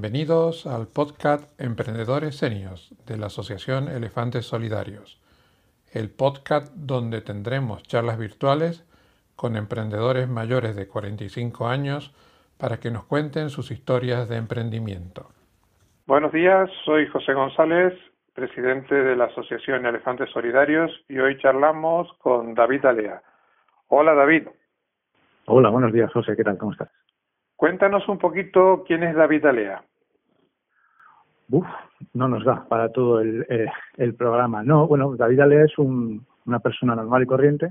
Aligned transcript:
Bienvenidos 0.00 0.66
al 0.66 0.86
podcast 0.86 1.60
Emprendedores 1.60 2.38
Senios 2.38 2.94
de 3.06 3.18
la 3.18 3.26
Asociación 3.26 3.86
Elefantes 3.88 4.46
Solidarios, 4.46 5.20
el 5.92 6.08
podcast 6.08 6.72
donde 6.74 7.20
tendremos 7.20 7.82
charlas 7.82 8.18
virtuales 8.18 8.88
con 9.36 9.56
emprendedores 9.56 10.26
mayores 10.26 10.74
de 10.74 10.88
45 10.88 11.68
años 11.68 12.14
para 12.58 12.80
que 12.80 12.90
nos 12.90 13.04
cuenten 13.04 13.50
sus 13.50 13.70
historias 13.70 14.26
de 14.30 14.38
emprendimiento. 14.38 15.28
Buenos 16.06 16.32
días, 16.32 16.70
soy 16.86 17.06
José 17.08 17.34
González, 17.34 17.92
presidente 18.32 18.94
de 18.94 19.14
la 19.14 19.26
Asociación 19.26 19.84
Elefantes 19.84 20.30
Solidarios 20.30 20.90
y 21.10 21.18
hoy 21.18 21.36
charlamos 21.42 22.08
con 22.20 22.54
David 22.54 22.86
Alea. 22.86 23.22
Hola 23.88 24.14
David. 24.14 24.48
Hola, 25.44 25.68
buenos 25.68 25.92
días 25.92 26.10
José, 26.10 26.34
¿qué 26.38 26.42
tal? 26.42 26.56
¿Cómo 26.56 26.72
estás? 26.72 26.88
Cuéntanos 27.54 28.08
un 28.08 28.16
poquito 28.16 28.84
quién 28.86 29.02
es 29.02 29.14
David 29.14 29.44
Alea. 29.44 29.84
No 32.14 32.28
nos 32.28 32.44
da 32.44 32.66
para 32.68 32.90
todo 32.90 33.20
el, 33.20 33.46
eh, 33.48 34.12
programa. 34.12 34.62
No, 34.62 34.86
bueno, 34.86 35.16
David 35.16 35.40
Alea 35.40 35.64
es 35.64 35.78
un, 35.78 36.24
una 36.46 36.60
persona 36.60 36.94
normal 36.94 37.22
y 37.22 37.26
corriente 37.26 37.70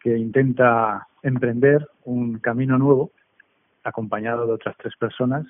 que 0.00 0.16
intenta 0.16 1.06
emprender 1.22 1.88
un 2.04 2.38
camino 2.38 2.78
nuevo 2.78 3.12
acompañado 3.84 4.46
de 4.46 4.52
otras 4.52 4.76
tres 4.78 4.94
personas 4.96 5.46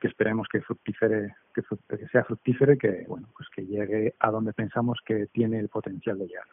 que 0.00 0.08
esperemos 0.08 0.46
que 0.48 0.60
fructífere, 0.60 1.34
que, 1.54 1.62
que 1.88 2.06
sea 2.08 2.24
fructífero 2.24 2.72
y 2.72 2.78
que 2.78 3.04
bueno 3.08 3.28
pues 3.36 3.48
que 3.50 3.66
llegue 3.66 4.14
a 4.20 4.30
donde 4.30 4.52
pensamos 4.52 4.98
que 5.04 5.26
tiene 5.26 5.58
el 5.58 5.68
potencial 5.68 6.18
de 6.18 6.26
llegar. 6.26 6.46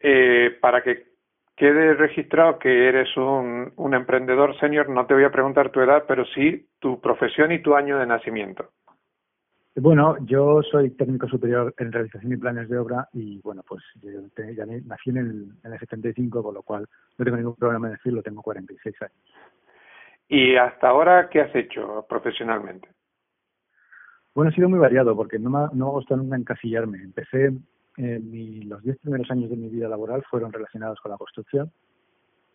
Eh, 0.00 0.56
para 0.60 0.82
que 0.82 1.09
quede 1.60 1.92
registrado 1.92 2.58
que 2.58 2.88
eres 2.88 3.14
un, 3.18 3.70
un 3.76 3.92
emprendedor 3.92 4.58
senior, 4.58 4.88
no 4.88 5.04
te 5.04 5.12
voy 5.12 5.24
a 5.24 5.30
preguntar 5.30 5.68
tu 5.68 5.82
edad, 5.82 6.04
pero 6.08 6.24
sí 6.24 6.66
tu 6.78 6.98
profesión 7.02 7.52
y 7.52 7.60
tu 7.60 7.74
año 7.74 7.98
de 7.98 8.06
nacimiento. 8.06 8.70
Bueno, 9.76 10.16
yo 10.24 10.62
soy 10.62 10.88
técnico 10.92 11.28
superior 11.28 11.74
en 11.76 11.92
realización 11.92 12.32
y 12.32 12.38
planes 12.38 12.66
de 12.70 12.78
obra 12.78 13.06
y 13.12 13.42
bueno, 13.42 13.62
pues 13.68 13.82
yo 14.00 14.08
ya 14.10 14.64
nací 14.64 15.10
en 15.10 15.18
el, 15.18 15.52
en 15.62 15.72
el 15.74 15.78
75, 15.78 16.42
con 16.42 16.54
lo 16.54 16.62
cual 16.62 16.86
no 17.18 17.24
tengo 17.26 17.36
ningún 17.36 17.56
problema 17.56 17.88
en 17.88 17.92
decirlo, 17.92 18.22
tengo 18.22 18.40
46 18.40 19.02
años. 19.02 19.34
¿Y 20.28 20.56
hasta 20.56 20.88
ahora 20.88 21.28
qué 21.28 21.42
has 21.42 21.54
hecho 21.54 22.06
profesionalmente? 22.08 22.88
Bueno, 24.34 24.50
ha 24.50 24.54
sido 24.54 24.70
muy 24.70 24.78
variado 24.78 25.14
porque 25.14 25.38
no 25.38 25.50
me, 25.50 25.58
no 25.74 25.84
me 25.84 25.90
ha 25.90 25.94
gustado 25.94 26.22
nunca 26.22 26.36
encasillarme. 26.36 27.02
Empecé 27.02 27.52
mi, 28.00 28.62
los 28.62 28.82
diez 28.82 28.98
primeros 28.98 29.30
años 29.30 29.50
de 29.50 29.56
mi 29.56 29.68
vida 29.68 29.88
laboral 29.88 30.22
fueron 30.30 30.52
relacionados 30.52 30.98
con 31.00 31.10
la 31.10 31.18
construcción 31.18 31.70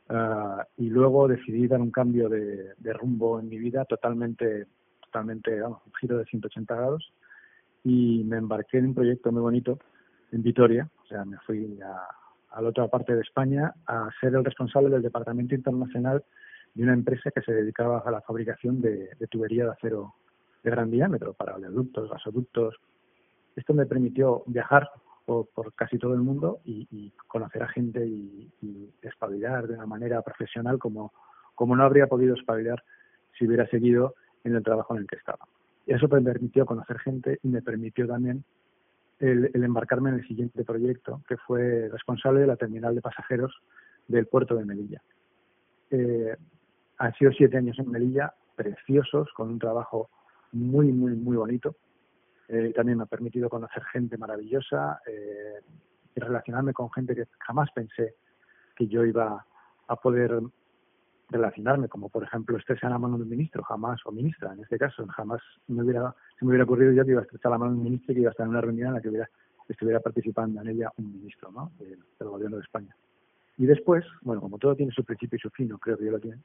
uh, 0.09 0.61
y 0.77 0.89
luego 0.89 1.27
decidí 1.27 1.67
dar 1.67 1.81
un 1.81 1.91
cambio 1.91 2.29
de, 2.29 2.73
de, 2.77 2.93
rumbo 2.93 3.39
en 3.39 3.49
mi 3.49 3.57
vida 3.57 3.85
totalmente, 3.85 4.65
totalmente, 5.01 5.59
vamos, 5.59 5.81
un 5.85 5.93
giro 5.99 6.17
de 6.17 6.25
180 6.25 6.75
grados 6.75 7.13
y 7.83 8.23
me 8.23 8.37
embarqué 8.37 8.79
en 8.79 8.87
un 8.87 8.95
proyecto 8.95 9.31
muy 9.31 9.41
bonito 9.41 9.79
en 10.31 10.41
Vitoria, 10.41 10.89
o 11.03 11.07
sea, 11.07 11.23
me 11.25 11.37
fui 11.39 11.79
a, 11.81 12.07
a 12.51 12.61
la 12.61 12.69
otra 12.69 12.87
parte 12.87 13.15
de 13.15 13.21
España 13.21 13.73
a 13.85 14.09
ser 14.19 14.33
el 14.33 14.43
responsable 14.43 14.89
del 14.89 15.01
departamento 15.01 15.53
internacional 15.53 16.23
de 16.73 16.83
una 16.83 16.93
empresa 16.93 17.31
que 17.31 17.41
se 17.41 17.53
dedicaba 17.53 17.99
a 17.99 18.11
la 18.11 18.21
fabricación 18.21 18.81
de, 18.81 19.09
de 19.19 19.27
tubería 19.27 19.65
de 19.65 19.71
acero 19.71 20.15
de 20.63 20.71
gran 20.71 20.89
diámetro 20.89 21.33
para 21.33 21.55
oleoductos, 21.55 22.09
gasoductos. 22.09 22.75
Esto 23.55 23.73
me 23.73 23.85
permitió 23.85 24.43
viajar 24.47 24.89
por, 25.25 25.47
por 25.47 25.73
casi 25.73 25.97
todo 25.97 26.13
el 26.13 26.21
mundo 26.21 26.59
y, 26.63 27.11
conocer 27.27 27.63
a 27.63 27.67
gente 27.67 28.05
y, 28.05 28.51
espabilar 29.01 29.67
de 29.67 29.75
una 29.75 29.85
manera 29.85 30.21
profesional 30.21 30.79
como, 30.79 31.13
como 31.53 31.75
no 31.75 31.83
habría 31.83 32.07
podido 32.07 32.35
espabilar 32.35 32.83
si 33.37 33.45
hubiera 33.45 33.67
seguido 33.67 34.15
en 34.43 34.55
el 34.55 34.63
trabajo 34.63 34.95
en 34.95 35.01
el 35.01 35.07
que 35.07 35.17
estaba. 35.17 35.47
Eso 35.85 36.07
me 36.07 36.21
permitió 36.21 36.65
conocer 36.65 36.97
gente 36.99 37.39
y 37.43 37.47
me 37.49 37.61
permitió 37.61 38.07
también 38.07 38.43
el, 39.19 39.51
el 39.53 39.63
embarcarme 39.63 40.09
en 40.09 40.15
el 40.15 40.27
siguiente 40.27 40.63
proyecto, 40.63 41.21
que 41.27 41.37
fue 41.37 41.89
responsable 41.89 42.41
de 42.41 42.47
la 42.47 42.55
terminal 42.55 42.95
de 42.95 43.01
pasajeros 43.01 43.53
del 44.07 44.27
puerto 44.27 44.55
de 44.55 44.65
Melilla. 44.65 45.01
Eh, 45.91 46.35
han 46.97 47.13
sido 47.13 47.31
siete 47.31 47.57
años 47.57 47.77
en 47.79 47.91
Melilla, 47.91 48.33
preciosos, 48.55 49.29
con 49.35 49.49
un 49.49 49.59
trabajo 49.59 50.09
muy, 50.51 50.91
muy, 50.91 51.13
muy 51.15 51.37
bonito 51.37 51.75
eh, 52.47 52.73
también 52.75 52.97
me 52.97 53.03
ha 53.03 53.07
permitido 53.07 53.49
conocer 53.49 53.83
gente 53.85 54.17
maravillosa 54.17 55.01
eh, 55.07 55.61
y 56.15 56.19
relacionarme 56.19 56.73
con 56.73 56.91
gente 56.91 57.15
que 57.15 57.25
jamás 57.39 57.69
pensé 57.73 58.15
que 58.75 58.87
yo 58.87 59.03
iba 59.03 59.45
a 59.87 59.95
poder 59.95 60.41
relacionarme, 61.29 61.89
como 61.89 62.09
por 62.09 62.23
ejemplo 62.23 62.57
estrechar 62.57 62.91
la 62.91 62.99
mano 62.99 63.17
de 63.17 63.23
un 63.23 63.29
ministro, 63.29 63.63
jamás, 63.63 63.99
o 64.05 64.11
ministra 64.11 64.53
en 64.53 64.59
este 64.59 64.77
caso, 64.77 65.05
jamás 65.07 65.41
me 65.67 65.83
hubiera, 65.83 66.13
se 66.37 66.45
me 66.45 66.49
hubiera 66.49 66.65
ocurrido 66.65 66.91
yo 66.91 67.03
que 67.03 67.11
iba 67.11 67.21
a 67.21 67.23
estrechar 67.23 67.51
la 67.51 67.57
mano 67.57 67.71
de 67.71 67.77
un 67.77 67.83
ministro 67.83 68.11
y 68.11 68.15
que 68.15 68.21
iba 68.21 68.29
a 68.29 68.31
estar 68.31 68.45
en 68.45 68.51
una 68.51 68.61
reunión 68.61 68.89
en 68.89 68.93
la 68.93 69.01
que 69.01 69.09
hubiera, 69.09 69.29
estuviera 69.67 69.99
participando 69.99 70.61
en 70.61 70.67
ella 70.67 70.91
un 70.97 71.11
ministro 71.13 71.51
¿no? 71.51 71.71
del, 71.79 71.97
gobierno 72.19 72.57
de 72.57 72.63
España. 72.63 72.95
Y 73.57 73.65
después, 73.65 74.05
bueno, 74.21 74.41
como 74.41 74.59
todo 74.59 74.75
tiene 74.75 74.91
su 74.91 75.03
principio 75.03 75.37
y 75.37 75.39
su 75.39 75.49
fin, 75.49 75.69
creo 75.79 75.97
que 75.97 76.05
yo 76.05 76.11
lo 76.11 76.19
tiene, 76.19 76.41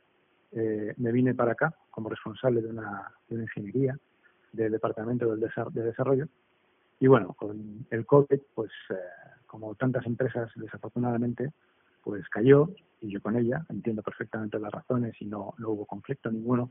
eh, 0.53 0.95
me 0.97 1.13
vine 1.13 1.35
para 1.35 1.53
acá 1.53 1.75
como 1.91 2.09
responsable 2.09 2.63
de 2.63 2.69
una, 2.69 3.13
de 3.29 3.35
una 3.35 3.45
ingeniería 3.45 3.99
del 4.53 4.73
Departamento 4.73 5.31
del 5.31 5.41
de 5.41 5.83
Desarrollo. 5.83 6.27
Y 6.99 7.07
bueno, 7.07 7.35
con 7.35 7.87
el 7.91 8.07
COVID, 8.07 8.41
pues 8.55 8.71
eh, 8.91 8.95
como 9.47 9.75
tantas 9.75 10.05
empresas, 10.07 10.51
desafortunadamente, 10.55 11.51
pues 12.03 12.29
cayó 12.29 12.69
y 13.01 13.11
yo 13.11 13.21
con 13.23 13.37
ella 13.37 13.65
entiendo 13.71 14.03
perfectamente 14.03 14.59
las 14.59 14.73
razones 14.73 15.15
y 15.21 15.25
no, 15.25 15.55
no 15.59 15.71
hubo 15.71 15.87
conflicto 15.87 16.31
ninguno. 16.31 16.71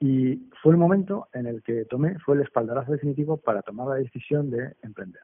Y 0.00 0.48
fue 0.62 0.72
el 0.72 0.78
momento 0.78 1.28
en 1.32 1.46
el 1.46 1.62
que 1.62 1.84
tomé, 1.84 2.18
fue 2.20 2.36
el 2.36 2.42
espaldarazo 2.42 2.92
definitivo 2.92 3.36
para 3.36 3.62
tomar 3.62 3.88
la 3.88 3.94
decisión 3.94 4.50
de 4.50 4.74
emprender. 4.82 5.22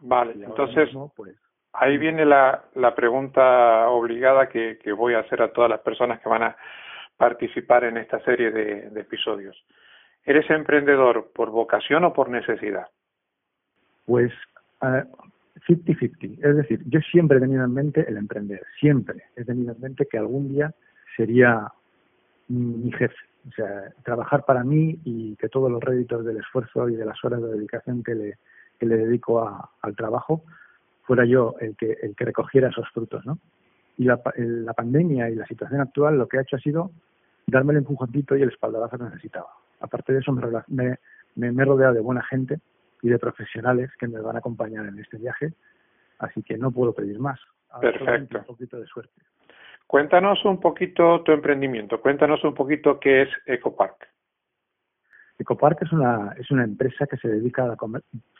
Vale, 0.00 0.32
entonces 0.32 0.86
mismo, 0.86 1.12
pues, 1.14 1.36
ahí 1.72 1.98
viene 1.98 2.24
la, 2.24 2.64
la 2.74 2.94
pregunta 2.94 3.88
obligada 3.88 4.48
que, 4.48 4.78
que 4.78 4.92
voy 4.92 5.14
a 5.14 5.20
hacer 5.20 5.42
a 5.42 5.52
todas 5.52 5.70
las 5.70 5.80
personas 5.80 6.20
que 6.20 6.28
van 6.28 6.42
a 6.42 6.56
participar 7.16 7.84
en 7.84 7.98
esta 7.98 8.22
serie 8.24 8.50
de, 8.50 8.90
de 8.90 9.00
episodios. 9.00 9.56
¿Eres 10.24 10.48
emprendedor 10.50 11.30
por 11.34 11.50
vocación 11.50 12.04
o 12.04 12.12
por 12.12 12.28
necesidad? 12.28 12.86
Pues 14.06 14.32
50-50. 14.80 16.38
Uh, 16.38 16.48
es 16.48 16.56
decir, 16.56 16.82
yo 16.86 17.00
siempre 17.00 17.38
he 17.38 17.40
tenido 17.40 17.64
en 17.64 17.74
mente 17.74 18.04
el 18.08 18.16
emprender. 18.16 18.62
Siempre 18.78 19.24
he 19.36 19.44
tenido 19.44 19.72
en 19.72 19.80
mente 19.80 20.06
que 20.06 20.18
algún 20.18 20.48
día 20.48 20.74
sería 21.16 21.72
mi 22.48 22.92
jefe. 22.92 23.16
O 23.48 23.52
sea, 23.52 23.92
trabajar 24.04 24.44
para 24.44 24.62
mí 24.64 24.98
y 25.04 25.36
que 25.36 25.48
todos 25.48 25.70
los 25.70 25.82
réditos 25.82 26.24
del 26.24 26.36
esfuerzo 26.36 26.88
y 26.88 26.96
de 26.96 27.06
las 27.06 27.24
horas 27.24 27.40
de 27.40 27.52
dedicación 27.52 28.02
que 28.02 28.14
le, 28.14 28.38
que 28.78 28.86
le 28.86 28.96
dedico 28.98 29.42
a, 29.42 29.70
al 29.80 29.96
trabajo 29.96 30.44
fuera 31.04 31.24
yo 31.24 31.54
el 31.60 31.74
que, 31.76 31.96
el 32.02 32.14
que 32.14 32.26
recogiera 32.26 32.68
esos 32.68 32.88
frutos, 32.90 33.24
¿no? 33.24 33.38
Y 33.96 34.04
la, 34.04 34.20
la 34.36 34.74
pandemia 34.74 35.30
y 35.30 35.34
la 35.34 35.46
situación 35.46 35.80
actual 35.80 36.18
lo 36.18 36.28
que 36.28 36.38
ha 36.38 36.42
hecho 36.42 36.56
ha 36.56 36.60
sido 36.60 36.90
darme 37.46 37.72
el 37.72 37.78
empujoncito 37.78 38.36
y 38.36 38.42
el 38.42 38.50
espaldarazo 38.50 38.98
que 38.98 39.04
necesitaba. 39.04 39.48
Aparte 39.80 40.12
de 40.12 40.20
eso, 40.20 40.32
me, 40.32 40.42
me, 40.68 40.96
me, 41.34 41.52
me 41.52 41.62
he 41.62 41.66
rodeado 41.66 41.94
de 41.94 42.00
buena 42.00 42.22
gente 42.22 42.60
y 43.02 43.08
de 43.08 43.18
profesionales 43.18 43.90
que 43.98 44.08
me 44.08 44.20
van 44.20 44.36
a 44.36 44.40
acompañar 44.40 44.86
en 44.86 44.98
este 44.98 45.16
viaje, 45.16 45.52
así 46.18 46.42
que 46.42 46.58
no 46.58 46.70
puedo 46.70 46.94
pedir 46.94 47.18
más. 47.18 47.40
Perfecto. 47.80 48.38
Un 48.38 48.44
poquito 48.44 48.78
de 48.78 48.86
suerte. 48.86 49.20
Cuéntanos 49.86 50.44
un 50.44 50.60
poquito 50.60 51.22
tu 51.22 51.32
emprendimiento, 51.32 52.00
cuéntanos 52.00 52.44
un 52.44 52.54
poquito 52.54 53.00
qué 53.00 53.22
es 53.22 53.28
EcoPark. 53.46 54.08
EcoPark 55.38 55.82
es 55.82 55.92
una, 55.92 56.32
es 56.38 56.50
una 56.50 56.64
empresa 56.64 57.06
que 57.06 57.16
se 57.16 57.28
dedica 57.28 57.64
a 57.64 57.68
la 57.68 57.76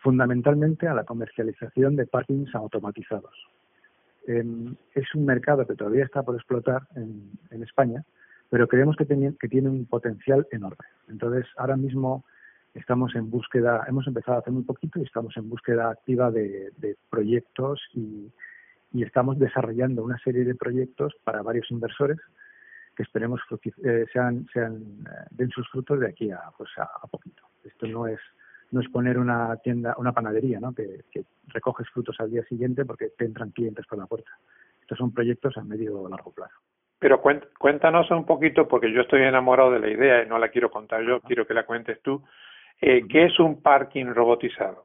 fundamentalmente 0.03 0.87
a 0.87 0.95
la 0.95 1.05
comercialización 1.05 1.97
de 1.97 2.07
parkings 2.07 2.55
automatizados. 2.55 3.34
Eh, 4.28 4.45
es 4.95 5.15
un 5.15 5.25
mercado 5.25 5.66
que 5.66 5.75
todavía 5.75 6.04
está 6.04 6.22
por 6.22 6.36
explotar 6.36 6.83
en, 6.95 7.33
en 7.51 7.63
España, 7.63 8.04
pero 8.50 8.66
creemos 8.66 8.97
que, 8.97 9.06
tiene, 9.06 9.34
que 9.38 9.48
tiene 9.48 9.70
un 9.70 9.86
potencial 9.86 10.47
enorme. 10.50 10.84
Entonces, 11.08 11.47
ahora 11.56 11.76
mismo 11.76 12.24
estamos 12.74 13.14
en 13.14 13.30
búsqueda, 13.30 13.84
hemos 13.88 14.06
empezado 14.06 14.38
hace 14.38 14.50
muy 14.50 14.64
poquito 14.64 14.98
y 14.98 15.04
estamos 15.04 15.36
en 15.36 15.48
búsqueda 15.48 15.91
activa 15.91 16.30
de, 16.30 16.72
proyectos 17.08 17.80
y, 17.94 18.30
estamos 18.92 19.38
desarrollando 19.38 20.02
una 20.02 20.18
serie 20.18 20.44
de 20.44 20.56
proyectos 20.56 21.14
para 21.22 21.42
varios 21.42 21.70
inversores 21.70 22.18
que 22.97 23.04
esperemos 23.04 23.41
eh, 23.84 24.04
sean, 24.12 24.48
eh, 24.52 24.68
den 25.30 25.48
sus 25.50 25.68
frutos 25.70 26.00
de 26.00 26.08
aquí 26.08 26.32
a, 26.32 26.41
pues 26.58 26.70
a, 26.76 26.91
a, 27.00 27.06
poquito. 27.06 27.44
Esto 27.64 27.86
no 27.86 28.08
es 28.08 28.18
no 28.72 28.80
es 28.80 28.88
poner 28.88 29.18
una 29.18 29.56
tienda, 29.58 29.94
una 29.97 30.12
panadería, 30.12 30.58
¿no? 30.60 30.72
Que, 30.72 31.04
que 31.10 31.24
recoges 31.48 31.88
frutos 31.91 32.16
al 32.18 32.30
día 32.30 32.44
siguiente 32.44 32.84
porque 32.84 33.10
te 33.16 33.24
entran 33.24 33.50
clientes 33.50 33.86
por 33.86 33.98
la 33.98 34.06
puerta. 34.06 34.30
Estos 34.80 34.98
son 34.98 35.12
proyectos 35.12 35.56
a 35.56 35.62
medio 35.62 36.00
o 36.00 36.08
largo 36.08 36.32
plazo. 36.32 36.56
Pero 37.00 37.22
cuéntanos 37.58 38.10
un 38.10 38.26
poquito, 38.26 38.68
porque 38.68 38.92
yo 38.92 39.00
estoy 39.00 39.22
enamorado 39.22 39.72
de 39.72 39.80
la 39.80 39.88
idea 39.88 40.22
y 40.22 40.28
no 40.28 40.38
la 40.38 40.50
quiero 40.50 40.70
contar 40.70 41.02
yo, 41.02 41.20
quiero 41.22 41.47
que 41.47 41.54
la 41.54 41.64
cuentes 41.64 42.00
tú. 42.02 42.22
Eh, 42.78 43.06
¿Qué 43.08 43.24
es 43.24 43.41
un 43.41 43.62
parking 43.62 44.04
robotizado? 44.06 44.84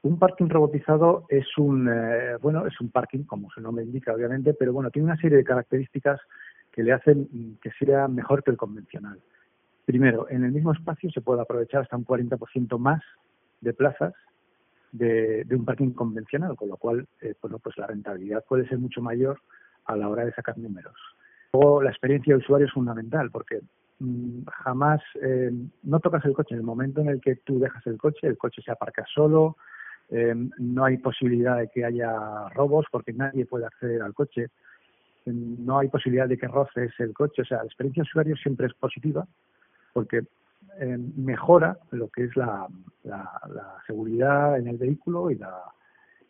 Un 0.00 0.18
parking 0.18 0.48
robotizado 0.48 1.26
es 1.28 1.46
un, 1.58 1.90
eh, 1.92 2.36
bueno, 2.40 2.66
es 2.66 2.80
un 2.80 2.90
parking, 2.90 3.24
como 3.24 3.50
su 3.50 3.60
nombre 3.60 3.84
indica, 3.84 4.14
obviamente, 4.14 4.54
pero 4.54 4.72
bueno, 4.72 4.90
tiene 4.90 5.08
una 5.08 5.18
serie 5.18 5.36
de 5.36 5.44
características 5.44 6.18
que 6.72 6.82
le 6.82 6.92
hacen 6.92 7.58
que 7.60 7.70
sea 7.72 8.08
mejor 8.08 8.42
que 8.42 8.50
el 8.50 8.56
convencional. 8.56 9.20
Primero, 9.84 10.26
en 10.30 10.44
el 10.44 10.52
mismo 10.52 10.72
espacio 10.72 11.10
se 11.10 11.20
puede 11.20 11.42
aprovechar 11.42 11.82
hasta 11.82 11.98
un 11.98 12.06
40% 12.06 12.78
más 12.78 13.02
de 13.60 13.74
plazas 13.74 14.14
de, 14.92 15.46
un 15.50 15.66
parking 15.66 15.90
convencional, 15.90 16.56
con 16.56 16.70
lo 16.70 16.78
cual, 16.78 17.06
eh, 17.20 17.34
bueno, 17.42 17.58
pues 17.58 17.76
la 17.76 17.88
rentabilidad 17.88 18.42
puede 18.48 18.66
ser 18.68 18.78
mucho 18.78 19.02
mayor 19.02 19.38
a 19.92 19.96
la 19.96 20.08
hora 20.08 20.24
de 20.24 20.32
sacar 20.32 20.56
números. 20.58 20.96
La 21.52 21.90
experiencia 21.90 22.34
de 22.34 22.40
usuario 22.40 22.66
es 22.66 22.72
fundamental 22.72 23.30
porque 23.30 23.60
mm, 23.98 24.44
jamás 24.64 25.00
eh, 25.20 25.50
no 25.82 26.00
tocas 26.00 26.24
el 26.24 26.32
coche. 26.32 26.54
En 26.54 26.60
el 26.60 26.66
momento 26.66 27.00
en 27.00 27.08
el 27.08 27.20
que 27.20 27.36
tú 27.36 27.58
dejas 27.58 27.84
el 27.86 27.98
coche, 27.98 28.26
el 28.26 28.38
coche 28.38 28.62
se 28.62 28.70
aparca 28.70 29.04
solo, 29.12 29.56
eh, 30.10 30.34
no 30.58 30.84
hay 30.84 30.98
posibilidad 30.98 31.58
de 31.58 31.68
que 31.68 31.84
haya 31.84 32.48
robos 32.50 32.86
porque 32.90 33.12
nadie 33.12 33.46
puede 33.46 33.66
acceder 33.66 34.02
al 34.02 34.14
coche, 34.14 34.48
no 35.26 35.78
hay 35.78 35.88
posibilidad 35.88 36.28
de 36.28 36.38
que 36.38 36.48
roces 36.48 36.92
el 36.98 37.12
coche. 37.12 37.42
O 37.42 37.44
sea, 37.44 37.58
la 37.58 37.64
experiencia 37.64 38.02
de 38.02 38.08
usuario 38.08 38.36
siempre 38.36 38.66
es 38.66 38.74
positiva 38.74 39.26
porque 39.92 40.22
eh, 40.78 40.98
mejora 41.16 41.78
lo 41.90 42.08
que 42.08 42.24
es 42.24 42.36
la, 42.36 42.66
seguridad 43.86 44.58
en 44.58 44.68
el 44.68 44.78
vehículo 44.78 45.30
y 45.30 45.36
la, 45.36 45.64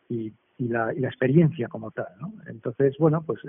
y, 0.09 0.33
la, 0.69 0.93
experiencia 0.93 1.69
como 1.69 1.91
tal. 1.91 2.09
¿no? 2.21 2.33
Entonces, 2.47 2.97
bueno, 2.99 3.23
pues 3.23 3.41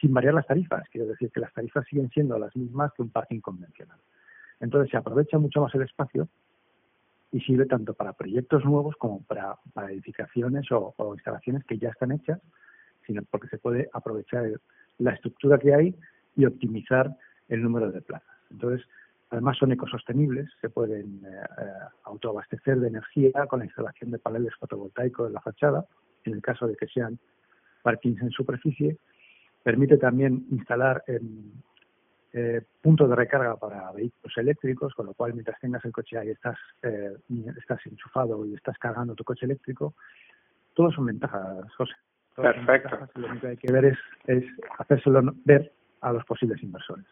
sin 0.00 0.12
variar 0.12 0.34
las 0.34 0.46
tarifas, 0.46 0.88
quiero 0.90 1.06
decir 1.06 1.30
que 1.30 1.40
las 1.40 1.52
tarifas 1.52 1.86
siguen 1.86 2.10
siendo 2.10 2.38
las 2.38 2.54
mismas 2.56 2.92
que 2.94 3.02
un 3.02 3.10
parking 3.10 3.40
convencional. 3.40 3.98
Entonces 4.60 4.90
se 4.90 4.96
aprovecha 4.96 5.38
mucho 5.38 5.60
más 5.60 5.74
el 5.74 5.82
espacio 5.82 6.28
y 7.30 7.40
sirve 7.40 7.66
tanto 7.66 7.94
para 7.94 8.14
proyectos 8.14 8.64
nuevos 8.64 8.96
como 8.96 9.22
para, 9.22 9.56
edificaciones 9.90 10.66
o, 10.72 10.94
instalaciones 11.14 11.64
que 11.64 11.78
ya 11.78 11.90
están 11.90 12.12
hechas, 12.12 12.40
sino 13.06 13.22
porque 13.30 13.48
se 13.48 13.58
puede 13.58 13.88
aprovechar 13.92 14.50
la 14.98 15.12
estructura 15.12 15.58
que 15.58 15.74
hay 15.74 15.94
y 16.36 16.46
optimizar 16.46 17.14
el 17.48 17.62
número 17.62 17.90
de 17.90 18.00
plazas. 18.00 18.36
Entonces, 18.50 18.86
Además 19.30 19.58
son 19.58 19.72
ecosostenibles, 19.72 20.48
se 20.60 20.70
pueden 20.70 21.22
eh, 21.24 21.28
eh, 21.28 21.64
autoabastecer 22.04 22.80
de 22.80 22.88
energía 22.88 23.46
con 23.46 23.58
la 23.58 23.66
instalación 23.66 24.10
de 24.10 24.18
paneles 24.18 24.54
fotovoltaicos 24.58 25.26
en 25.26 25.34
la 25.34 25.40
fachada, 25.42 25.84
en 26.28 26.34
el 26.34 26.42
caso 26.42 26.66
de 26.66 26.76
que 26.76 26.86
sean 26.86 27.18
parkings 27.82 28.22
en 28.22 28.30
superficie. 28.30 28.96
Permite 29.62 29.98
también 29.98 30.46
instalar 30.50 31.02
eh, 32.32 32.62
puntos 32.80 33.08
de 33.10 33.16
recarga 33.16 33.56
para 33.56 33.90
vehículos 33.92 34.36
eléctricos, 34.38 34.94
con 34.94 35.06
lo 35.06 35.14
cual 35.14 35.34
mientras 35.34 35.58
tengas 35.60 35.84
el 35.84 35.92
coche 35.92 36.18
ahí 36.18 36.30
estás, 36.30 36.56
estás 37.58 37.80
enchufado 37.86 38.46
y 38.46 38.54
estás 38.54 38.78
cargando 38.78 39.14
tu 39.14 39.24
coche 39.24 39.46
eléctrico. 39.46 39.94
Todas 40.74 40.94
son 40.94 41.06
ventajas, 41.06 41.74
José. 41.74 41.94
Perfecto. 42.36 43.08
Lo 43.16 43.26
único 43.26 43.40
que 43.42 43.46
hay 43.48 43.56
que 43.56 43.72
ver 43.72 43.84
es, 43.86 43.98
es 44.26 44.44
hacérselo 44.78 45.34
ver 45.44 45.72
a 46.00 46.12
los 46.12 46.24
posibles 46.24 46.62
inversores. 46.62 47.06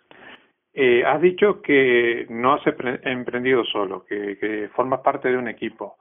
Eh, 0.78 1.02
has 1.04 1.20
dicho 1.22 1.62
que 1.62 2.26
no 2.28 2.54
has 2.54 2.62
emprendido 2.66 3.64
solo, 3.64 4.04
que, 4.04 4.68
formas 4.74 5.00
parte 5.00 5.28
de 5.30 5.38
un 5.38 5.48
equipo. 5.48 5.96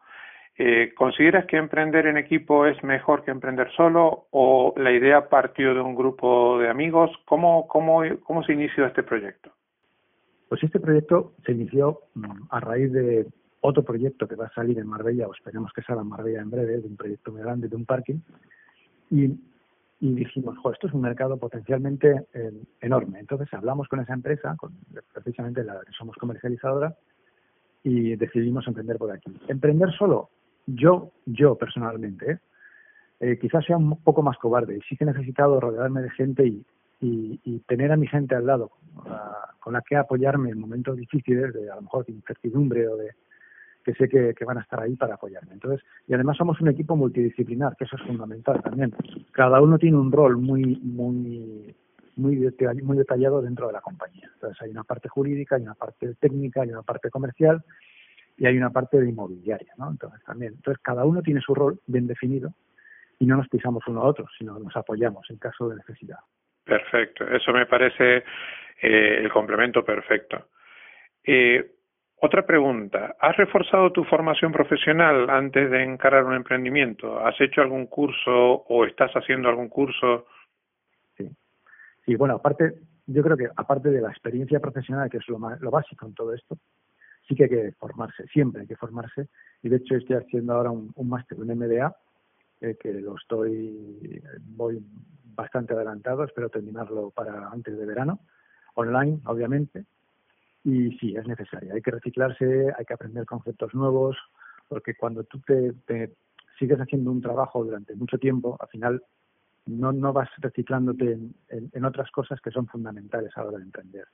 Eh, 0.58 0.94
¿Consideras 0.96 1.46
que 1.46 1.58
emprender 1.58 2.08
en 2.08 2.18
equipo 2.18 2.66
es 2.66 2.82
mejor 2.84 3.24
que 3.24 3.32
emprender 3.32 3.70
solo 3.76 4.28
o 4.32 4.74
la 4.78 4.92
idea 4.92 5.28
partió 5.28 5.74
de 5.74 5.82
un 5.82 5.96
grupo 5.96 6.60
de 6.60 6.70
amigos? 6.70 7.12
¿Cómo, 7.26 7.68
cómo, 7.68 8.04
cómo 8.24 8.44
se 8.44 8.54
inició 8.54 8.86
este 8.86 9.04
proyecto? 9.04 9.52
Pues 10.48 10.64
este 10.64 10.80
proyecto 10.80 11.34
se 11.46 11.52
inició 11.52 12.02
mm, 12.14 12.48
a 12.50 12.60
raíz 12.60 12.92
de 12.94 13.28
otro 13.62 13.84
proyecto 13.84 14.28
que 14.28 14.36
va 14.36 14.46
a 14.46 14.54
salir 14.54 14.78
en 14.80 14.88
Marbella, 14.88 15.28
o 15.28 15.34
esperemos 15.34 15.74
que 15.74 15.82
salga 15.82 16.04
en 16.04 16.10
Marbella 16.10 16.42
en 16.42 16.52
breve, 16.52 16.78
de 16.78 16.88
un 16.88 16.96
proyecto 16.96 17.32
muy 17.32 17.42
grande 17.42 17.68
de 17.68 17.76
un 17.76 17.86
parking. 17.86 18.20
Y 19.10 19.36
y 20.00 20.14
dijimos, 20.14 20.58
jo, 20.58 20.72
esto 20.72 20.88
es 20.88 20.94
un 20.94 21.02
mercado 21.02 21.38
potencialmente 21.38 22.28
eh, 22.34 22.52
enorme. 22.82 23.20
Entonces 23.20 23.52
hablamos 23.54 23.88
con 23.88 24.02
esa 24.02 24.14
empresa, 24.14 24.56
con, 24.58 24.74
precisamente 25.14 25.64
la 25.64 25.80
que 25.86 25.94
somos 25.94 26.16
comercializadora, 26.18 26.96
y 27.84 28.16
decidimos 28.16 28.68
emprender 28.68 28.98
por 28.98 29.12
aquí. 29.12 29.32
Emprender 29.48 29.92
solo, 29.94 30.30
yo, 30.66 31.12
yo 31.26 31.56
personalmente, 31.56 32.32
¿eh? 32.32 32.40
Eh, 33.22 33.40
quizás 33.40 33.64
sea 33.66 33.78
un 33.78 34.02
poco 34.04 34.22
más 34.22 34.38
cobarde 34.38 34.78
y 34.78 34.82
sí 34.82 34.98
que 34.98 35.06
he 35.06 35.08
necesitado 35.08 35.60
rodearme 35.62 36.02
de 36.02 36.10
gente 36.12 36.46
y, 36.46 36.66
y, 37.00 37.60
tener 37.60 37.92
a 37.92 37.98
mi 37.98 38.08
gente 38.08 38.36
al 38.36 38.46
lado 38.46 38.72
con 39.60 39.74
la 39.74 39.82
que 39.82 39.96
apoyarme 39.96 40.50
en 40.50 40.60
momentos 40.60 40.98
difíciles, 40.98 41.54
de 41.54 41.70
a 41.70 41.76
lo 41.76 41.84
mejor 41.84 42.06
de 42.06 42.14
incertidumbre 42.14 42.88
o 42.88 42.98
de, 42.98 43.12
que 43.84 43.94
sé 43.94 44.10
que, 44.10 44.46
van 44.46 44.58
a 44.58 44.62
estar 44.62 44.80
ahí 44.82 44.96
para 44.96 45.16
apoyarme. 45.16 45.54
Entonces, 45.54 45.86
y 46.08 46.14
además 46.14 46.38
somos 46.38 46.60
un 46.60 46.70
equipo 46.70 46.96
multidisciplinar, 46.96 47.76
que 47.78 47.86
eso 47.86 47.96
es 47.96 48.02
fundamental 48.04 48.62
también. 48.62 48.94
Cada 49.32 49.62
uno 49.62 49.78
tiene 49.78 49.98
un 49.98 50.12
rol 50.12 50.38
muy, 50.38 50.76
muy, 50.78 51.76
muy, 52.16 52.46
muy 52.82 52.98
detallado 52.98 53.42
dentro 53.42 53.68
de 53.68 53.74
la 53.74 53.82
compañía. 53.82 54.30
Entonces, 54.34 54.62
hay 54.62 54.72
una 54.72 54.84
parte 54.84 55.08
jurídica, 55.08 55.56
hay 55.56 55.62
una 55.62 55.76
parte 55.76 56.16
técnica, 56.16 56.64
hay 56.64 56.70
una 56.70 56.84
parte 56.84 57.10
comercial 57.10 57.64
y 58.38 58.46
hay 58.46 58.58
una 58.58 58.70
parte 58.70 59.00
de 59.00 59.10
inmobiliaria, 59.10 59.74
¿no? 59.78 59.90
Entonces, 59.90 60.22
también. 60.26 60.54
Entonces, 60.56 60.82
cada 60.84 61.06
uno 61.06 61.22
tiene 61.22 61.42
su 61.42 61.54
rol 61.54 61.80
bien 61.88 62.08
definido 62.08 62.54
y 63.20 63.26
no 63.26 63.38
nos 63.38 63.48
pisamos 63.48 63.84
uno 63.88 64.02
a 64.02 64.06
otro, 64.06 64.26
sino 64.38 64.60
nos 64.60 64.76
apoyamos 64.76 65.30
en 65.30 65.38
caso 65.38 65.70
de 65.70 65.78
necesidad. 65.78 66.20
Perfecto, 66.64 67.26
eso 67.28 67.54
me 67.54 67.66
parece 67.66 68.24
eh, 68.82 69.20
el 69.22 69.32
complemento 69.32 69.86
perfecto. 69.86 70.48
Eh, 71.24 71.72
otra 72.18 72.46
pregunta, 72.46 73.16
¿has 73.20 73.38
reforzado 73.38 73.92
tu 73.92 74.04
formación 74.06 74.52
profesional 74.52 75.30
antes 75.30 75.70
de 75.70 75.84
encarar 75.84 76.24
un 76.24 76.34
emprendimiento? 76.34 77.20
¿Has 77.26 77.40
hecho 77.40 77.62
algún 77.62 77.88
curso 77.88 78.32
o 78.68 78.86
estás 78.86 79.12
haciendo 79.14 79.48
algún 79.48 79.70
curso? 79.70 80.26
Sí, 81.18 81.30
sí 82.06 82.16
bueno, 82.16 82.36
aparte, 82.36 82.74
yo 83.06 83.22
creo 83.22 83.38
que 83.38 83.48
aparte 83.56 83.90
de 83.90 84.02
la 84.02 84.10
experiencia 84.10 84.60
profesional, 84.60 85.10
que 85.10 85.18
es 85.18 85.28
lo, 85.28 85.38
lo 85.60 85.72
básico 85.72 86.06
en 86.08 86.16
todo 86.16 86.34
esto, 86.34 86.58
sí 87.28 87.36
que 87.36 87.44
hay 87.44 87.50
que 87.50 87.72
formarse, 87.74 88.26
siempre 88.28 88.62
hay 88.62 88.68
que 88.68 88.76
formarse. 88.76 89.30
Y 89.64 89.70
de 89.70 89.78
hecho 89.78 89.96
estoy 89.96 90.18
haciendo 90.18 90.54
ahora 90.54 90.72
un, 90.72 90.94
máster, 91.10 91.40
un 91.40 91.48
MBA, 91.48 91.96
eh, 92.62 92.78
que 92.80 92.94
lo 92.94 93.16
estoy, 93.16 94.22
voy 94.42 94.84
bastante 95.36 95.74
adelantado, 95.74 96.24
espero 96.24 96.50
terminarlo 96.50 97.12
para 97.12 97.50
antes 97.50 97.78
de 97.78 97.86
verano, 97.86 98.20
online, 98.76 99.20
obviamente 99.26 99.86
y 100.66 100.98
sí, 100.98 101.16
es 101.16 101.28
necesario. 101.28 101.74
Hay 101.76 101.82
que 101.82 101.92
reciclarse, 101.92 102.74
hay 102.76 102.86
que 102.86 102.94
aprender 102.96 103.26
conceptos 103.26 103.74
nuevos, 103.76 104.18
porque 104.68 104.96
cuando 104.96 105.24
tú 105.24 105.40
te, 105.42 105.76
sigues 106.58 106.80
haciendo 106.80 107.12
un 107.12 107.22
trabajo 107.22 107.64
durante 107.64 107.96
mucho 107.96 108.18
tiempo, 108.18 108.58
al 108.60 108.68
final 108.70 109.04
no, 109.68 109.92
no 109.92 110.12
vas 110.12 110.30
reciclándote 110.40 111.20
en, 111.50 111.86
otras 111.86 112.10
cosas 112.10 112.42
que 112.42 112.50
son 112.50 112.66
fundamentales 112.66 113.32
a 113.36 113.42
la 113.42 113.50
hora 113.50 113.58
de 113.60 113.66
emprender. 113.66 114.08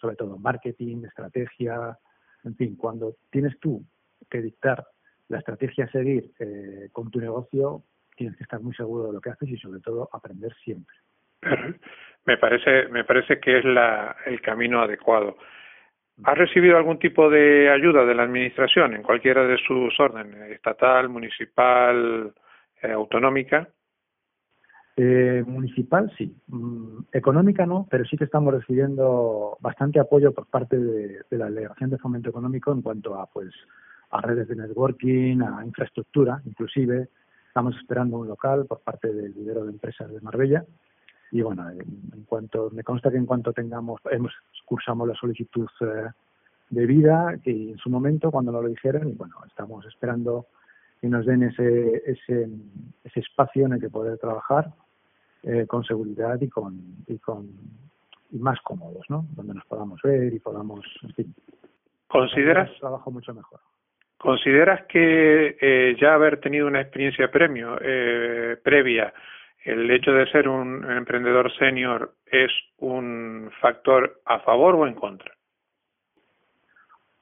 Sobre 0.00 0.16
todo 0.16 0.38
marketing, 0.38 1.04
estrategia, 1.04 1.96
en 2.44 2.56
fin, 2.56 2.76
cuando 2.76 3.16
tienes 3.30 3.58
tú 3.60 3.82
que 4.30 4.40
dictar 4.40 4.84
la 5.28 5.38
estrategia 5.38 5.84
a 5.84 5.90
seguir 5.90 6.30
eh, 6.38 6.88
con 6.92 7.10
tu 7.10 7.20
negocio, 7.20 7.82
tienes 8.16 8.36
que 8.36 8.44
estar 8.44 8.60
muy 8.60 8.74
seguro 8.74 9.06
de 9.06 9.12
lo 9.14 9.20
que 9.20 9.30
haces 9.30 9.48
y 9.48 9.56
sobre 9.56 9.80
todo 9.80 10.08
aprender 10.12 10.54
siempre. 10.64 10.94
Me 12.24 12.38
parece, 12.38 12.86
me 12.86 13.02
parece 13.02 13.40
que 13.40 13.58
es 13.58 13.64
la, 13.64 14.14
el 14.26 14.40
camino 14.40 14.80
adecuado. 14.80 15.36
¿Ha 16.22 16.36
recibido 16.36 16.76
algún 16.76 17.00
tipo 17.00 17.28
de 17.28 17.68
ayuda 17.68 18.04
de 18.04 18.14
la 18.14 18.22
Administración 18.22 18.94
en 18.94 19.02
cualquiera 19.02 19.44
de 19.44 19.58
sus 19.58 19.98
órdenes, 19.98 20.52
estatal, 20.52 21.08
municipal, 21.08 22.32
eh, 22.80 22.92
autonómica? 22.92 23.66
Eh, 24.94 25.42
municipal 25.46 26.12
sí, 26.18 26.36
mm, 26.48 27.04
económica 27.12 27.64
no, 27.64 27.86
pero 27.90 28.04
sí 28.04 28.18
que 28.18 28.24
estamos 28.24 28.52
recibiendo 28.52 29.56
bastante 29.60 29.98
apoyo 29.98 30.32
por 30.32 30.46
parte 30.46 30.78
de, 30.78 31.24
la 31.30 31.46
Delegación 31.46 31.88
de 31.88 31.96
Fomento 31.96 32.28
Económico 32.28 32.72
en 32.72 32.82
cuanto 32.82 33.18
a 33.18 33.26
pues 33.26 33.54
a 34.10 34.20
redes 34.20 34.48
de 34.48 34.56
networking, 34.56 35.40
a 35.40 35.64
infraestructura, 35.64 36.42
inclusive. 36.44 37.08
Estamos 37.48 37.74
esperando 37.76 38.18
un 38.18 38.28
local 38.28 38.66
por 38.66 38.80
parte 38.80 39.10
del 39.10 39.32
lidero 39.32 39.64
de 39.64 39.70
empresas 39.70 40.12
de 40.12 40.20
Marbella. 40.20 40.64
Y 41.30 41.40
bueno, 41.40 41.70
en, 41.70 42.24
cuanto 42.26 42.68
me 42.70 42.84
consta 42.84 43.10
que 43.10 43.16
en 43.16 43.24
cuanto 43.24 43.54
tengamos, 43.54 43.98
hemos 44.10 44.32
cursamos 44.66 45.08
la 45.08 45.14
solicitud 45.14 45.68
eh, 45.80 46.10
de 46.68 46.86
vida 46.86 47.38
que 47.42 47.70
en 47.70 47.78
su 47.78 47.88
momento 47.88 48.30
cuando 48.30 48.52
nos 48.52 48.62
lo 48.62 48.68
dijeron 48.68 49.08
y 49.08 49.12
bueno, 49.12 49.36
estamos 49.46 49.86
esperando 49.86 50.48
que 51.00 51.08
nos 51.08 51.24
den 51.24 51.44
ese, 51.44 52.02
ese, 52.04 52.50
ese 53.04 53.20
espacio 53.20 53.64
en 53.64 53.72
el 53.72 53.80
que 53.80 53.88
poder 53.88 54.18
trabajar 54.18 54.72
eh, 55.42 55.66
con 55.66 55.84
seguridad 55.84 56.40
y 56.40 56.48
con, 56.48 57.04
y 57.06 57.18
con 57.18 57.48
y 58.32 58.38
más 58.38 58.60
cómodos, 58.62 59.04
¿no? 59.10 59.26
Donde 59.36 59.54
nos 59.54 59.64
podamos 59.66 60.00
ver 60.02 60.32
y 60.32 60.38
podamos, 60.38 60.84
en 61.02 61.14
fin. 61.14 61.34
¿Consideras? 62.08 62.70
Trabajo 62.80 63.10
mucho 63.10 63.34
mejor. 63.34 63.60
¿Consideras 64.16 64.86
que 64.86 65.56
eh, 65.60 65.96
ya 66.00 66.14
haber 66.14 66.40
tenido 66.40 66.66
una 66.66 66.80
experiencia 66.80 67.30
premio, 67.30 67.76
eh, 67.80 68.56
previa 68.62 69.12
el 69.64 69.90
hecho 69.90 70.12
de 70.12 70.30
ser 70.30 70.48
un 70.48 70.90
emprendedor 70.90 71.52
senior 71.56 72.14
es 72.26 72.50
un 72.78 73.50
factor 73.60 74.20
a 74.24 74.40
favor 74.40 74.76
o 74.76 74.86
en 74.86 74.94
contra? 74.94 75.32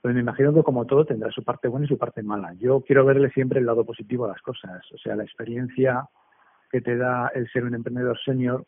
Pues 0.00 0.14
me 0.14 0.20
imagino 0.20 0.54
que 0.54 0.62
como 0.62 0.86
todo 0.86 1.04
tendrá 1.04 1.30
su 1.30 1.44
parte 1.44 1.68
buena 1.68 1.86
y 1.86 1.88
su 1.88 1.98
parte 1.98 2.22
mala. 2.22 2.54
Yo 2.58 2.82
quiero 2.82 3.04
verle 3.04 3.30
siempre 3.30 3.60
el 3.60 3.66
lado 3.66 3.84
positivo 3.84 4.24
a 4.24 4.28
las 4.28 4.40
cosas. 4.40 4.80
O 4.92 4.98
sea, 4.98 5.16
la 5.16 5.24
experiencia 5.24 6.04
que 6.70 6.80
te 6.80 6.96
da 6.96 7.28
el 7.34 7.48
ser 7.50 7.64
un 7.64 7.74
emprendedor 7.74 8.18
senior 8.24 8.64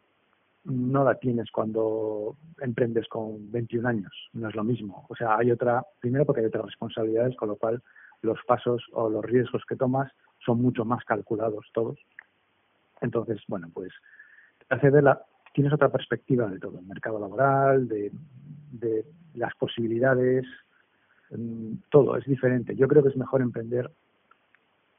no 0.64 1.04
la 1.04 1.16
tienes 1.16 1.50
cuando 1.50 2.36
emprendes 2.60 3.08
con 3.08 3.50
21 3.50 3.88
años, 3.88 4.12
no 4.32 4.48
es 4.48 4.54
lo 4.54 4.62
mismo. 4.62 5.06
O 5.08 5.16
sea, 5.16 5.36
hay 5.36 5.50
otra, 5.50 5.84
primero 6.00 6.24
porque 6.24 6.40
hay 6.40 6.46
otras 6.46 6.66
responsabilidades, 6.66 7.36
con 7.36 7.48
lo 7.48 7.56
cual 7.56 7.82
los 8.22 8.38
pasos 8.46 8.84
o 8.92 9.08
los 9.10 9.24
riesgos 9.24 9.64
que 9.68 9.76
tomas 9.76 10.12
son 10.44 10.62
mucho 10.62 10.84
más 10.84 11.04
calculados 11.04 11.66
todos. 11.72 11.98
Entonces, 13.00 13.40
bueno, 13.48 13.70
pues 13.74 13.92
hace 14.68 14.90
ver 14.90 15.02
la, 15.02 15.20
tienes 15.52 15.72
otra 15.72 15.90
perspectiva 15.90 16.46
de 16.48 16.58
todo, 16.58 16.78
el 16.78 16.86
mercado 16.86 17.18
laboral, 17.18 17.88
de, 17.88 18.12
de 18.70 19.04
las 19.34 19.54
posibilidades, 19.56 20.46
mm, 21.30 21.74
todo 21.90 22.16
es 22.16 22.24
diferente. 22.24 22.76
Yo 22.76 22.86
creo 22.86 23.02
que 23.02 23.08
es 23.08 23.16
mejor 23.16 23.42
emprender, 23.42 23.90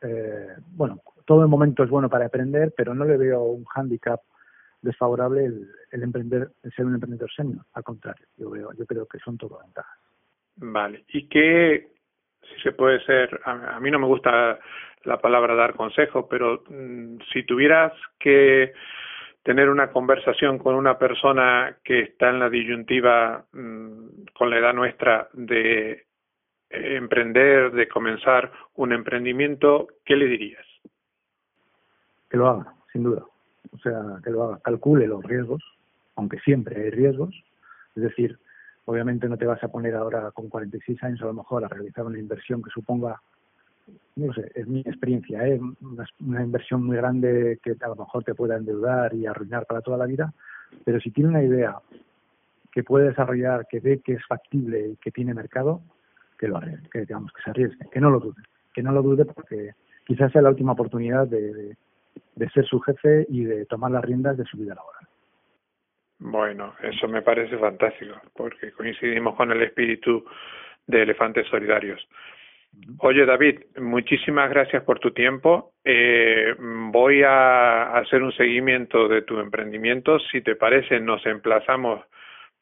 eh, 0.03 0.55
bueno, 0.67 1.01
todo 1.25 1.41
el 1.41 1.47
momento 1.47 1.83
es 1.83 1.89
bueno 1.89 2.09
para 2.09 2.25
emprender, 2.25 2.73
pero 2.75 2.93
no 2.93 3.05
le 3.05 3.17
veo 3.17 3.41
un 3.43 3.65
hándicap 3.65 4.21
desfavorable 4.81 5.45
el, 5.45 6.03
emprender, 6.03 6.49
el 6.61 6.71
ser 6.73 6.85
un 6.85 6.95
emprendedor 6.95 7.31
senior. 7.31 7.65
Al 7.73 7.83
contrario, 7.83 8.27
yo 8.37 8.49
veo, 8.49 8.71
yo 8.73 8.85
creo 8.85 9.05
que 9.07 9.19
son 9.19 9.37
todo 9.37 9.59
ventajas. 9.63 9.97
Vale. 10.57 11.05
¿Y 11.07 11.27
qué, 11.27 11.87
si 12.41 12.61
se 12.61 12.73
puede 12.73 13.03
ser, 13.05 13.39
a, 13.45 13.79
mí 13.79 13.89
no 13.89 13.99
me 13.99 14.07
gusta 14.07 14.59
la 15.03 15.19
palabra 15.19 15.55
dar 15.55 15.75
consejo, 15.75 16.27
pero 16.27 16.63
mm, 16.69 17.17
si 17.31 17.43
tuvieras 17.43 17.93
que 18.19 18.73
tener 19.43 19.69
una 19.69 19.91
conversación 19.91 20.57
con 20.57 20.75
una 20.75 20.97
persona 20.97 21.77
que 21.83 21.99
está 21.99 22.29
en 22.29 22.39
la 22.39 22.49
disyuntiva 22.49 23.45
mm, 23.51 24.25
con 24.33 24.49
la 24.49 24.57
edad 24.57 24.73
nuestra 24.73 25.29
de 25.33 26.05
emprender, 26.73 27.71
de 27.71 27.87
comenzar 27.87 28.51
un 28.75 28.91
emprendimiento, 28.93 29.87
¿qué 30.05 30.15
le 30.15 30.27
dirías? 30.27 30.65
Que 32.29 32.37
lo 32.37 32.47
haga, 32.47 32.73
sin 32.91 33.03
duda. 33.03 33.23
O 33.71 33.77
sea, 33.77 34.19
que 34.23 34.31
lo 34.31 34.43
haga, 34.43 34.59
calcule 34.63 35.07
los 35.07 35.23
riesgos, 35.23 35.63
aunque 36.15 36.39
siempre 36.39 36.81
hay 36.81 36.89
riesgos. 36.89 37.33
Es 37.95 38.03
decir, 38.03 38.37
obviamente 38.85 39.29
no 39.29 39.37
te 39.37 39.45
vas 39.45 39.63
a 39.63 39.67
poner 39.67 39.95
ahora 39.95 40.31
con 40.31 40.49
46 40.49 41.03
años 41.03 41.21
a 41.21 41.25
lo 41.25 41.33
mejor 41.33 41.63
a 41.63 41.67
realizar 41.67 42.05
una 42.05 42.19
inversión 42.19 42.61
que 42.61 42.69
suponga 42.69 43.21
no 44.15 44.33
sé, 44.33 44.51
es 44.55 44.67
mi 44.67 44.79
experiencia, 44.81 45.45
¿eh? 45.47 45.59
una, 46.19 46.43
inversión 46.43 46.85
muy 46.85 46.97
grande 46.97 47.59
que 47.63 47.75
a 47.81 47.87
lo 47.87 47.95
mejor 47.95 48.23
te 48.23 48.35
pueda 48.35 48.55
endeudar 48.55 49.13
y 49.13 49.25
arruinar 49.25 49.65
para 49.65 49.81
toda 49.81 49.97
la 49.97 50.05
vida, 50.05 50.33
pero 50.85 50.99
si 50.99 51.11
tiene 51.11 51.31
una 51.31 51.43
idea 51.43 51.77
que 52.71 52.83
puede 52.83 53.09
desarrollar, 53.09 53.67
que 53.67 53.79
ve 53.79 54.01
que 54.03 54.13
es 54.13 54.25
factible 54.25 54.89
y 54.89 54.95
que 54.97 55.11
tiene 55.11 55.33
mercado, 55.33 55.81
que 56.43 56.49
lo 56.49 56.57
arriesgue, 56.57 56.89
que 56.91 56.99
digamos 56.99 57.31
que 57.31 57.41
se 57.41 57.49
arriesgue, 57.51 57.85
que 57.89 58.01
no 58.01 58.09
lo 58.09 58.19
dude, 58.19 58.43
que 58.73 58.83
no 58.83 58.91
lo 58.91 59.01
dude 59.01 59.23
porque 59.23 59.71
quizás 60.05 60.29
sea 60.33 60.41
la 60.41 60.49
última 60.49 60.73
oportunidad 60.73 61.25
de, 61.25 61.77
de 62.35 62.49
ser 62.49 62.65
su 62.65 62.81
jefe 62.81 63.25
y 63.29 63.45
de 63.45 63.65
tomar 63.65 63.91
las 63.91 64.03
riendas 64.03 64.35
de 64.35 64.43
su 64.43 64.57
vida 64.57 64.75
laboral. 64.75 65.07
Bueno, 66.19 66.75
eso 66.81 67.07
me 67.07 67.21
parece 67.21 67.57
fantástico, 67.57 68.15
porque 68.35 68.73
coincidimos 68.73 69.35
con 69.35 69.53
el 69.53 69.61
espíritu 69.61 70.25
de 70.85 71.03
Elefantes 71.03 71.47
Solidarios. 71.47 72.05
Oye, 72.97 73.25
David, 73.25 73.61
muchísimas 73.77 74.49
gracias 74.49 74.83
por 74.83 74.99
tu 74.99 75.11
tiempo. 75.11 75.71
Eh, 75.85 76.55
voy 76.59 77.23
a 77.23 77.95
hacer 77.99 78.21
un 78.21 78.33
seguimiento 78.33 79.07
de 79.07 79.21
tu 79.21 79.39
emprendimiento. 79.39 80.19
Si 80.19 80.41
te 80.41 80.57
parece, 80.57 80.99
nos 80.99 81.25
emplazamos 81.25 82.03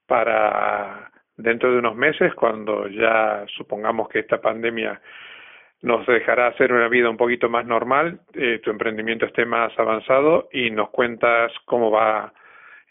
para 0.06 1.12
dentro 1.38 1.72
de 1.72 1.80
unos 1.80 1.96
meses, 1.96 2.34
cuando 2.36 2.88
ya 2.88 3.46
supongamos 3.56 4.10
que 4.10 4.20
esta 4.20 4.42
pandemia 4.42 5.02
nos 5.82 6.06
dejará 6.06 6.48
hacer 6.48 6.72
una 6.72 6.88
vida 6.88 7.10
un 7.10 7.18
poquito 7.18 7.50
más 7.50 7.66
normal, 7.66 8.20
eh, 8.34 8.60
tu 8.64 8.70
emprendimiento 8.70 9.26
esté 9.26 9.46
más 9.46 9.78
avanzado 9.80 10.50
y 10.52 10.70
nos 10.70 10.90
cuentas 10.90 11.52
cómo 11.66 11.90
va 11.90 12.32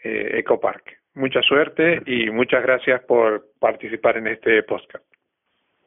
eh, 0.03 0.39
Ecopark. 0.39 0.83
Mucha 1.13 1.41
suerte 1.41 2.01
y 2.05 2.29
muchas 2.29 2.63
gracias 2.63 3.01
por 3.03 3.45
participar 3.59 4.17
en 4.17 4.27
este 4.27 4.63
podcast. 4.63 5.05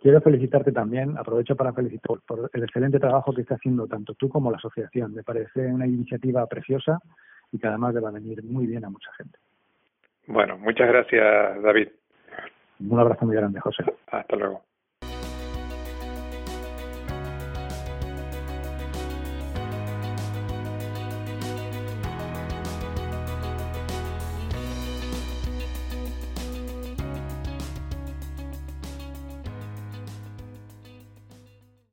Quiero 0.00 0.20
felicitarte 0.20 0.70
también, 0.70 1.16
aprovecho 1.16 1.56
para 1.56 1.72
felicitar 1.72 2.18
por 2.26 2.50
el 2.52 2.62
excelente 2.62 3.00
trabajo 3.00 3.32
que 3.34 3.40
está 3.40 3.54
haciendo 3.54 3.86
tanto 3.86 4.12
tú 4.14 4.28
como 4.28 4.50
la 4.50 4.58
asociación. 4.58 5.14
Me 5.14 5.22
parece 5.22 5.60
una 5.60 5.86
iniciativa 5.86 6.46
preciosa 6.46 6.98
y 7.50 7.58
que 7.58 7.66
además 7.66 7.94
le 7.94 8.00
va 8.00 8.10
a 8.10 8.12
venir 8.12 8.42
muy 8.44 8.66
bien 8.66 8.84
a 8.84 8.90
mucha 8.90 9.10
gente. 9.16 9.38
Bueno, 10.26 10.58
muchas 10.58 10.88
gracias, 10.88 11.62
David. 11.62 11.88
Un 12.88 12.98
abrazo 12.98 13.26
muy 13.26 13.36
grande, 13.36 13.60
José. 13.60 13.84
Hasta 14.10 14.36
luego. 14.36 14.62